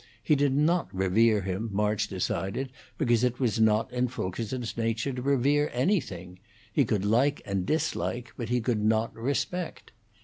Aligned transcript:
He 0.23 0.33
did 0.35 0.55
not 0.55 0.91
revere 0.95 1.41
him, 1.41 1.69
March 1.71 2.07
decided, 2.07 2.71
because 2.97 3.23
it 3.23 3.39
was 3.39 3.59
not 3.59 3.93
in 3.93 4.07
Fulkerson's 4.07 4.75
nature 4.75 5.13
to 5.13 5.21
revere 5.21 5.69
anything; 5.73 6.39
he 6.73 6.85
could 6.85 7.05
like 7.05 7.39
and 7.45 7.67
dislike, 7.67 8.33
but 8.35 8.49
he 8.49 8.61
could 8.61 8.83
not 8.83 9.13
respect. 9.15 9.91